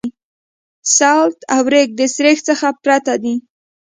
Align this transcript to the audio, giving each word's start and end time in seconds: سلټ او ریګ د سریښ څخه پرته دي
سلټ 0.95 1.37
او 1.55 1.63
ریګ 1.73 1.89
د 1.99 2.01
سریښ 2.15 2.39
څخه 2.49 2.67
پرته 2.83 3.13
دي 3.23 3.35